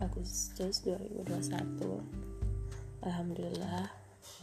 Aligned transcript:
Agustus 0.00 0.80
2021 0.80 1.28
Alhamdulillah 3.04 3.92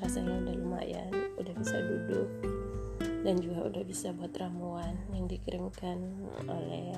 rasanya 0.00 0.40
udah 0.40 0.54
lumayan 0.56 1.12
udah 1.36 1.52
bisa 1.60 1.76
duduk 1.84 2.32
dan 3.20 3.36
juga 3.36 3.68
udah 3.68 3.84
bisa 3.84 4.16
buat 4.16 4.32
ramuan 4.40 4.96
yang 5.12 5.28
dikirimkan 5.28 6.24
oleh 6.48 6.96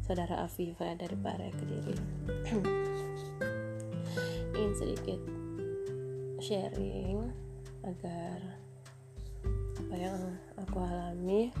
saudara 0.00 0.48
Afifa 0.48 0.96
dari 0.96 1.12
Pare 1.20 1.52
Kediri. 1.52 1.96
Ingin 4.56 4.74
sedikit 4.80 5.20
sharing 6.40 7.36
agar 7.84 8.40
apa 9.76 9.92
yang 9.92 10.40
aku 10.56 10.80
alami 10.80 11.52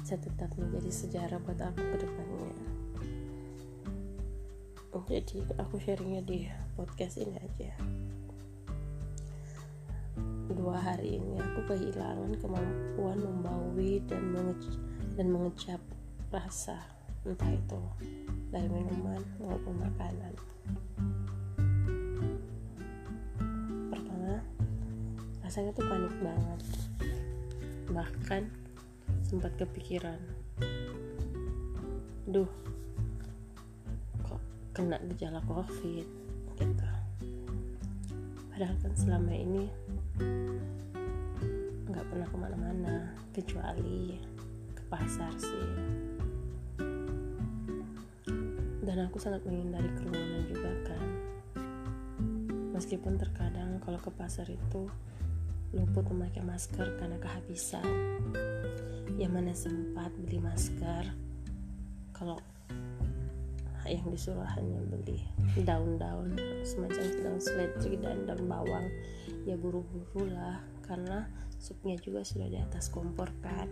bisa 0.00 0.16
tetap 0.16 0.48
menjadi 0.56 0.88
sejarah 0.88 1.36
buat 1.44 1.60
aku 1.60 1.82
ke 1.92 2.08
depannya 2.08 2.57
jadi 5.06 5.44
aku 5.60 5.78
sharingnya 5.78 6.24
di 6.24 6.48
podcast 6.74 7.20
ini 7.20 7.36
aja. 7.38 7.76
Dua 10.48 10.80
hari 10.80 11.20
ini 11.20 11.36
aku 11.38 11.60
kehilangan 11.68 12.32
kemampuan 12.40 13.18
membawi 13.20 14.00
dan 14.08 14.32
menge 14.32 14.72
dan 15.14 15.28
mengecap 15.28 15.78
rasa. 16.32 16.80
Entah 17.22 17.52
itu 17.52 17.82
dari 18.48 18.66
minuman 18.66 19.20
maupun 19.38 19.76
makanan. 19.76 20.34
Pertama 23.92 24.40
rasanya 25.44 25.70
tuh 25.76 25.84
panik 25.84 26.14
banget. 26.24 26.60
Bahkan 27.92 28.42
sempat 29.22 29.52
kepikiran. 29.60 30.16
Duh 32.24 32.48
kena 34.78 34.94
gejala 35.10 35.42
covid 35.42 36.06
gitu. 36.54 36.86
padahal 38.54 38.78
kan 38.78 38.94
selama 38.94 39.34
ini 39.34 39.66
nggak 41.90 42.06
pernah 42.06 42.26
ke 42.30 42.36
mana-mana 42.38 42.94
kecuali 43.34 44.22
ke 44.70 44.82
pasar 44.86 45.34
sih. 45.34 45.70
Dan 48.86 49.02
aku 49.02 49.18
sangat 49.18 49.42
menghindari 49.42 49.90
kerumunan 49.98 50.46
juga 50.46 50.70
kan. 50.86 51.06
Meskipun 52.78 53.18
terkadang 53.18 53.82
kalau 53.82 53.98
ke 53.98 54.14
pasar 54.14 54.46
itu 54.46 54.86
luput 55.74 56.06
memakai 56.06 56.46
masker 56.46 56.86
karena 57.02 57.18
kehabisan. 57.18 57.82
Yang 59.18 59.32
mana 59.34 59.52
sempat 59.58 60.14
beli 60.22 60.38
masker 60.38 61.02
kalau 62.14 62.38
yang 63.88 64.06
disuruh 64.12 64.46
hanya 64.56 64.78
beli 64.84 65.24
daun-daun 65.64 66.36
semacam 66.62 67.04
daun 67.24 67.40
seledri 67.40 67.96
dan 67.98 68.28
daun 68.28 68.44
bawang. 68.46 68.86
Ya 69.48 69.56
buru-buru 69.56 70.28
lah 70.30 70.60
karena 70.84 71.28
supnya 71.58 71.98
juga 71.98 72.22
sudah 72.22 72.46
di 72.46 72.58
atas 72.60 72.92
kompor 72.92 73.32
kan. 73.42 73.68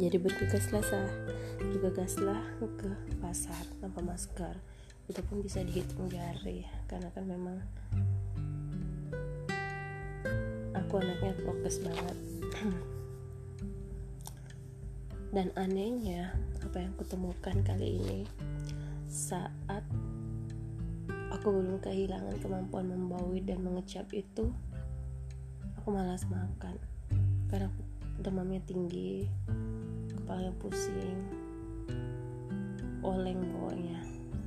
Jadi 0.00 0.16
bergegaslah 0.16 0.80
sah 0.80 1.12
bergegaslah 1.60 2.40
ke 2.80 2.90
pasar 3.20 3.64
tanpa 3.84 4.00
masker. 4.00 4.56
Itu 5.04 5.20
pun 5.28 5.44
bisa 5.44 5.60
dihitung 5.60 6.08
jari 6.08 6.64
karena 6.88 7.12
kan 7.12 7.28
memang 7.28 7.60
aku 10.72 11.04
anaknya 11.04 11.36
prokes 11.44 11.84
banget. 11.84 12.16
Dan 15.36 15.54
anehnya 15.54 16.34
apa 16.70 16.86
yang 16.86 16.94
kutemukan 16.94 17.66
kali 17.66 17.98
ini. 17.98 18.22
Saat 19.10 19.82
aku 21.34 21.50
belum 21.50 21.82
kehilangan 21.82 22.38
kemampuan 22.38 22.94
membawi 22.94 23.42
dan 23.42 23.66
mengecap 23.66 24.06
itu 24.14 24.54
aku 25.82 25.88
malas 25.90 26.22
makan. 26.30 26.78
Karena 27.50 27.66
aku 27.66 27.82
demamnya 28.22 28.62
tinggi 28.70 29.26
kepala 30.14 30.54
pusing 30.62 31.18
oleng 33.02 33.42
pokoknya. 33.50 33.98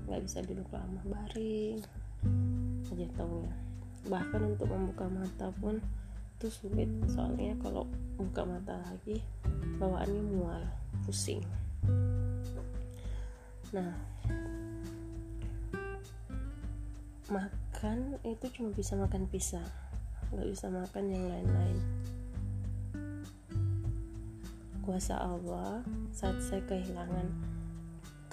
Nggak 0.08 0.24
bisa 0.24 0.40
duduk 0.48 0.72
lama 0.72 1.04
baring 1.04 1.84
aja 2.88 3.08
taunya. 3.20 3.52
Bahkan 4.08 4.42
untuk 4.48 4.72
membuka 4.72 5.12
mata 5.12 5.52
pun 5.60 5.84
itu 6.40 6.48
sulit. 6.48 6.88
Soalnya 7.12 7.60
kalau 7.60 7.84
buka 8.16 8.48
mata 8.48 8.80
lagi 8.80 9.20
bawaannya 9.76 10.24
mual 10.24 10.64
pusing 11.04 11.44
nah 13.74 13.94
makan 17.28 18.22
itu 18.22 18.46
cuma 18.54 18.70
bisa 18.72 18.94
makan 18.94 19.26
pisang 19.26 19.66
nggak 20.34 20.50
bisa 20.50 20.66
makan 20.70 21.06
yang 21.14 21.26
lain-lain. 21.30 21.80
Kuasa 24.82 25.16
Allah 25.16 25.86
saat 26.10 26.42
saya 26.42 26.62
kehilangan 26.66 27.30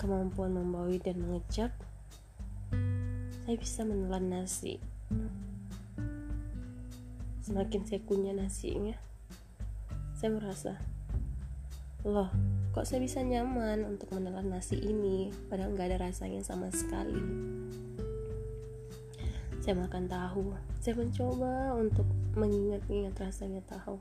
kemampuan 0.00 0.56
membawi 0.56 0.96
dan 0.96 1.20
mengecap 1.20 1.72
saya 3.44 3.56
bisa 3.56 3.84
menelan 3.84 4.32
nasi. 4.32 4.80
Semakin 7.44 7.84
saya 7.84 8.00
kunyah 8.08 8.36
nasinya 8.36 8.96
saya 10.20 10.36
merasa 10.36 10.76
loh 12.04 12.28
kok 12.70 12.86
saya 12.86 13.02
bisa 13.02 13.18
nyaman 13.18 13.82
untuk 13.82 14.14
menelan 14.14 14.46
nasi 14.46 14.78
ini 14.78 15.34
padahal 15.50 15.74
nggak 15.74 15.90
ada 15.90 15.98
rasanya 16.10 16.42
sama 16.46 16.70
sekali. 16.70 17.18
Saya 19.60 19.76
makan 19.76 20.06
tahu. 20.06 20.54
Saya 20.80 20.96
mencoba 20.96 21.76
untuk 21.76 22.08
mengingat-ingat 22.38 23.12
rasanya 23.18 23.60
tahu. 23.66 23.98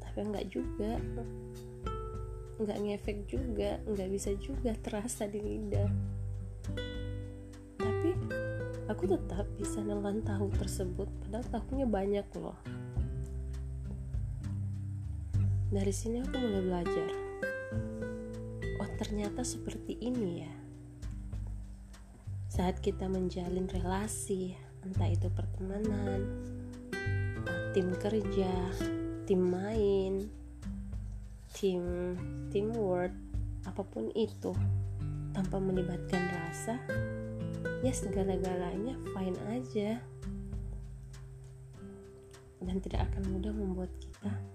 Tapi 0.00 0.18
nggak 0.22 0.46
juga. 0.48 0.96
Nggak 2.62 2.78
ngefek 2.78 3.18
juga 3.26 3.82
nggak 3.84 4.08
bisa 4.14 4.30
juga 4.38 4.72
terasa 4.78 5.26
di 5.26 5.42
lidah. 5.42 5.90
Tapi 7.76 8.08
aku 8.88 9.04
tetap 9.08 9.48
bisa 9.56 9.80
nelan 9.80 10.20
tahu 10.20 10.52
tersebut 10.54 11.08
padahal 11.24 11.44
tahunya 11.48 11.86
banyak 11.88 12.28
loh 12.36 12.56
dari 15.74 15.90
sini 15.90 16.22
aku 16.22 16.38
mulai 16.38 16.62
belajar. 16.62 17.10
Oh, 18.78 18.90
ternyata 18.94 19.42
seperti 19.42 19.98
ini 19.98 20.46
ya. 20.46 20.52
Saat 22.46 22.78
kita 22.78 23.10
menjalin 23.10 23.66
relasi, 23.66 24.54
entah 24.86 25.10
itu 25.10 25.26
pertemanan, 25.34 26.30
tim 27.74 27.90
kerja, 27.98 28.54
tim 29.26 29.42
main, 29.42 30.22
tim 31.58 31.82
teamwork, 32.54 33.10
apa 33.66 33.82
pun 33.82 34.14
itu, 34.14 34.54
tanpa 35.34 35.58
melibatkan 35.58 36.22
rasa, 36.38 36.78
ya 37.82 37.90
segala-galanya 37.90 38.94
fine 39.10 39.38
aja. 39.50 39.98
Dan 42.62 42.78
tidak 42.78 43.10
akan 43.10 43.34
mudah 43.34 43.50
membuat 43.50 43.90
kita 43.98 44.53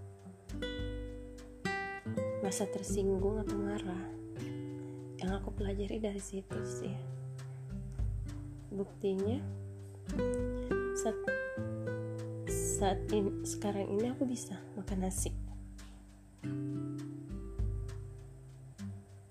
merasa 2.39 2.67
tersinggung 2.67 3.39
atau 3.43 3.55
marah? 3.59 4.03
Yang 5.19 5.31
aku 5.43 5.49
pelajari 5.55 5.97
dari 5.99 6.21
situ 6.23 6.59
sih. 6.63 6.95
Buktinya 8.71 9.39
saat 10.95 11.17
saat 12.49 12.99
ini, 13.11 13.43
sekarang 13.43 13.91
ini 13.91 14.07
aku 14.07 14.23
bisa 14.23 14.55
makan 14.79 15.03
nasi. 15.03 15.35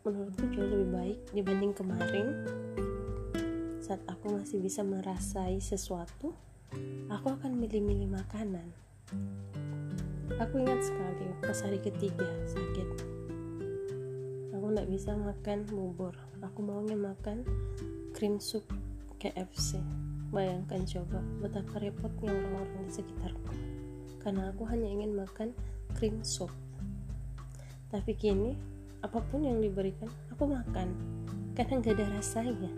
Menurutku 0.04 0.44
jauh 0.52 0.68
lebih 0.68 0.88
baik 0.92 1.18
dibanding 1.32 1.72
kemarin. 1.72 2.26
Saat 3.80 4.04
aku 4.04 4.36
masih 4.36 4.60
bisa 4.60 4.84
merasai 4.84 5.60
sesuatu 5.64 6.36
aku 7.08 7.26
akan 7.32 7.56
milih-milih 7.56 8.12
makanan 8.12 8.68
aku 10.36 10.60
ingat 10.60 10.84
sekali 10.84 11.26
pas 11.40 11.58
hari 11.64 11.80
ketiga 11.80 12.28
sakit. 12.44 12.88
Aku 14.52 14.64
nggak 14.68 14.88
bisa 14.92 15.16
makan 15.16 15.64
bubur. 15.72 16.12
Aku 16.44 16.60
maunya 16.60 16.92
makan 16.92 17.48
cream 18.12 18.36
soup 18.36 18.68
KFC 19.16 19.80
bayangkan 20.28 20.84
coba 20.84 21.24
betapa 21.40 21.80
repotnya 21.80 22.28
orang-orang 22.28 22.84
di 22.84 22.92
sekitarku. 22.92 23.52
Karena 24.20 24.52
aku 24.52 24.68
hanya 24.68 24.88
ingin 24.92 25.16
makan 25.16 25.56
cream 25.96 26.20
soup. 26.20 26.52
Tapi 27.88 28.12
kini 28.12 28.52
apa 29.00 29.24
pun 29.32 29.48
yang 29.48 29.64
diberikan 29.64 30.12
aku 30.28 30.44
makan. 30.44 30.92
Karena 31.56 31.80
nggak 31.80 31.94
ada 31.96 32.06
rasanya. 32.20 32.72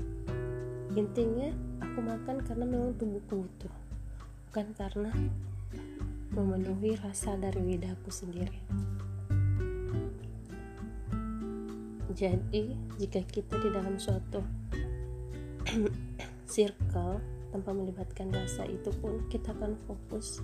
Intinya 0.95 1.51
aku 1.83 1.99
makan 1.99 2.37
karena 2.47 2.65
memang 2.67 2.95
tubuhku 2.97 3.47
butuh. 3.47 3.75
Bukan 4.51 4.67
karena 4.79 5.11
memenuhi 6.31 6.95
rasa 7.03 7.35
dari 7.35 7.75
lidahku 7.75 8.11
sendiri. 8.11 8.63
Jadi 12.11 12.75
jika 12.99 13.23
kita 13.27 13.55
di 13.59 13.69
dalam 13.71 13.99
suatu 13.99 14.43
circle 16.53 17.23
tanpa 17.51 17.71
melibatkan 17.75 18.31
rasa 18.31 18.67
itu 18.67 18.91
pun 18.99 19.27
kita 19.31 19.51
akan 19.55 19.75
fokus 19.87 20.43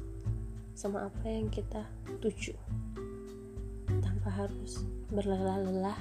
sama 0.74 1.06
apa 1.06 1.26
yang 1.26 1.46
kita 1.50 1.86
tuju. 2.18 2.54
Tanpa 4.02 4.28
harus 4.30 4.82
berlelah-lelah 5.10 5.98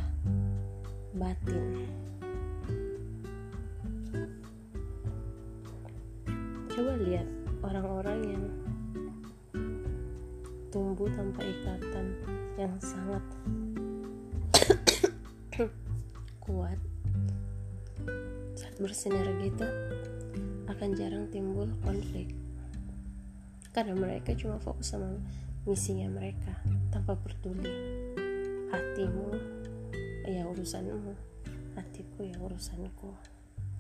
batin. 1.14 1.86
Coba 6.74 6.92
lihat 7.00 7.28
orang-orang 7.64 8.20
yang 8.36 8.44
tumbuh 10.76 11.08
tanpa 11.16 11.40
ikatan 11.40 12.20
yang 12.60 12.76
sangat 12.84 13.24
kuat. 16.44 16.76
Saat 18.60 18.76
bersinergi 18.84 19.56
itu 19.56 19.68
akan 20.68 20.90
jarang 21.00 21.32
timbul 21.32 21.72
konflik. 21.80 22.36
Karena 23.72 23.96
mereka 23.96 24.36
cuma 24.36 24.60
fokus 24.60 24.92
sama 24.92 25.16
misinya 25.64 26.12
mereka 26.12 26.60
tanpa 26.92 27.16
peduli. 27.24 27.72
Hatimu 28.68 29.32
ya 30.28 30.44
urusanmu. 30.44 31.16
Hatiku 31.80 32.28
ya 32.28 32.36
urusanku. 32.36 33.16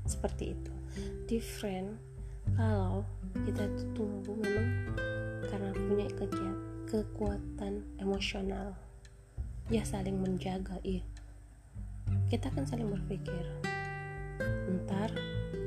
Seperti 0.07 0.55
itu. 0.55 0.73
Different 1.27 1.99
kalau 2.55 3.03
kita 3.43 3.67
itu 3.67 4.14
kekuatan 6.85 7.85
emosional. 7.97 8.77
Ya 9.73 9.81
saling 9.81 10.21
menjaga 10.21 10.77
iya. 10.85 11.01
Kita 12.29 12.53
kan 12.53 12.69
saling 12.69 12.89
berpikir. 12.89 13.45
Ntar 14.69 15.09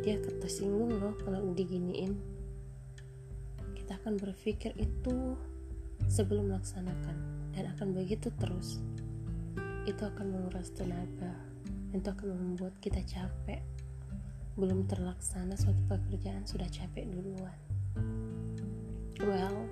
dia 0.07 0.19
ketersinggung 0.23 0.95
loh 0.99 1.15
kalau 1.23 1.55
diginiin. 1.55 2.15
Kita 3.75 3.99
akan 3.99 4.19
berpikir 4.19 4.75
itu 4.79 5.35
sebelum 6.07 6.55
melaksanakan 6.55 7.17
dan 7.53 7.65
akan 7.75 7.95
begitu 7.95 8.31
terus. 8.39 8.79
Itu 9.85 10.07
akan 10.07 10.27
menguras 10.31 10.71
tenaga 10.71 11.49
itu 11.93 12.05
akan 12.05 12.37
membuat 12.37 12.77
kita 12.85 13.01
capek. 13.05 13.65
Belum 14.59 14.85
terlaksana 14.85 15.55
suatu 15.57 15.81
pekerjaan 15.89 16.45
sudah 16.45 16.69
capek 16.69 17.09
duluan. 17.09 17.57
Well 19.23 19.67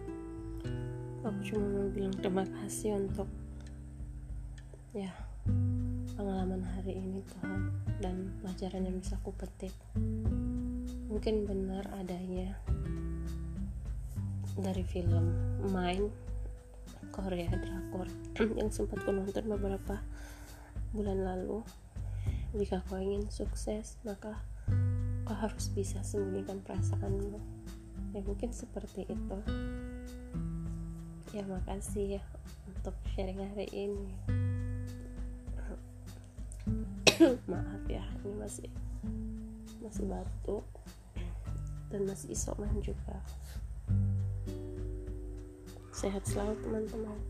aku 1.27 1.43
cuma 1.43 1.67
mau 1.67 1.91
bilang 1.91 2.15
terima 2.15 2.47
kasih 2.47 3.03
untuk 3.03 3.27
ya 4.95 5.11
pengalaman 6.15 6.63
hari 6.63 6.95
ini 6.95 7.19
Tuhan 7.27 7.75
dan 7.99 8.31
pelajaran 8.39 8.87
yang 8.87 9.03
bisa 9.03 9.19
aku 9.19 9.35
petik. 9.35 9.75
Mungkin 11.11 11.51
benar 11.51 11.83
adanya 11.99 12.55
dari 14.55 14.87
film 14.87 15.35
Mind 15.67 16.15
Korea 17.11 17.51
drakor 17.59 18.07
yang 18.63 18.71
sempat 18.71 19.03
ku 19.03 19.11
nonton 19.11 19.51
beberapa 19.51 19.99
bulan 20.95 21.27
lalu. 21.27 21.67
Jika 22.55 22.87
kau 22.87 23.03
ingin 23.03 23.27
sukses 23.35 23.99
maka 24.07 24.39
kau 25.27 25.35
harus 25.35 25.75
bisa 25.75 26.07
sembunyikan 26.07 26.63
perasaanmu. 26.63 27.43
Ya 28.15 28.23
mungkin 28.23 28.55
seperti 28.55 29.11
itu 29.11 29.39
ya 31.37 31.45
makasih 31.45 32.17
ya 32.17 32.23
untuk 32.65 32.97
sharing 33.13 33.37
hari 33.37 33.69
ini. 33.69 34.09
Maaf 37.53 37.85
ya 37.93 38.01
ini 38.25 38.33
masih 38.41 38.69
masih 39.85 40.09
batuk 40.09 40.65
dan 41.93 42.09
masih 42.09 42.33
isoman 42.33 42.73
juga. 42.81 43.21
Sehat 45.93 46.25
selalu 46.25 46.57
teman-teman 46.65 47.21